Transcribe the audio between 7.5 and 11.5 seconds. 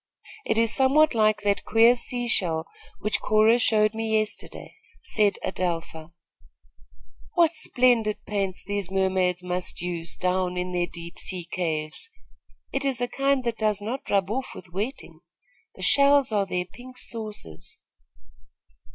splendid paints these mermaids must use, down in their deep sea